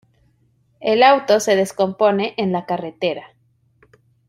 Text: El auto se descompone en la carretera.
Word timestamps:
El 0.79 1.03
auto 1.03 1.39
se 1.39 1.55
descompone 1.55 2.33
en 2.37 2.51
la 2.51 2.65
carretera. 2.65 3.35